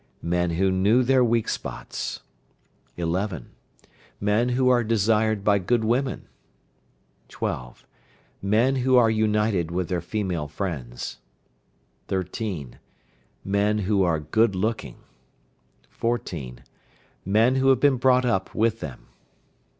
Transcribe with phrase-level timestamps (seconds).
[0.23, 2.21] Men who knew their weak points.
[2.97, 3.51] 11.
[4.19, 6.25] Men who are desired by good women.
[7.29, 7.85] 12.
[8.41, 11.19] Men who are united with their female friends.
[12.07, 12.79] 13.
[13.45, 14.95] Men who are good looking.
[15.91, 16.63] 14.
[17.23, 19.05] Men who have been brought up with them.